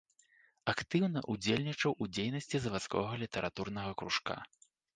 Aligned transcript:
Актыўна 0.71 1.19
ўдзельнічаў 1.33 1.91
у 2.03 2.09
дзейнасці 2.15 2.63
завадскога 2.65 3.23
літаратурнага 3.27 3.91
кружка. 4.03 4.43